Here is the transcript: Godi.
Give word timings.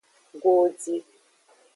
Godi. 0.43 0.95